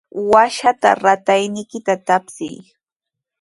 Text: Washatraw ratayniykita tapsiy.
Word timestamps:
Washatraw 0.31 0.97
ratayniykita 1.07 1.93
tapsiy. 2.07 2.55